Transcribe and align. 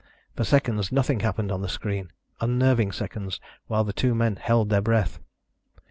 For 0.35 0.43
seconds 0.43 0.91
nothing 0.91 1.19
happened 1.19 1.51
on 1.51 1.61
the 1.61 1.69
screen, 1.69 2.09
unnerving 2.39 2.91
seconds 2.91 3.39
while 3.67 3.83
the 3.83 3.93
two 3.93 4.15
men 4.15 4.35
held 4.37 4.69
their 4.71 4.81
breath. 4.81 5.19